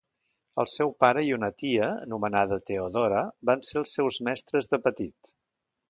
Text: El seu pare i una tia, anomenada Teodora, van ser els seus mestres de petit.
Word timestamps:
El 0.61 0.67
seu 0.75 0.93
pare 1.03 1.23
i 1.27 1.29
una 1.37 1.49
tia, 1.63 1.91
anomenada 2.07 2.59
Teodora, 2.71 3.23
van 3.51 3.65
ser 3.71 3.79
els 3.85 3.97
seus 3.99 4.21
mestres 4.31 4.73
de 4.75 4.85
petit. 4.89 5.37